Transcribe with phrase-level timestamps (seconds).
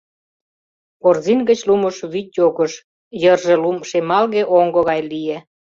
[1.01, 2.73] Корзин гыч лумыш вӱд йогыш,
[3.21, 5.37] йырже лум шемалге оҥго гай лие.